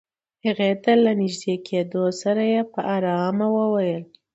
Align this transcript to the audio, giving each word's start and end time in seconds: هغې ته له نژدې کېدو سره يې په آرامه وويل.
هغې 0.45 0.71
ته 0.83 0.91
له 1.03 1.11
نژدې 1.19 1.55
کېدو 1.67 2.03
سره 2.21 2.43
يې 2.53 2.61
په 2.71 2.79
آرامه 2.95 3.47
وويل. 3.57 4.03